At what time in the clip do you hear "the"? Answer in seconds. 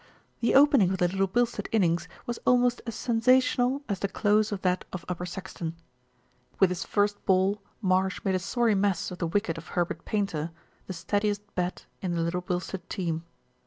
0.39-0.55, 0.97-1.07, 3.99-4.07, 9.19-9.27, 10.87-10.93, 12.15-12.21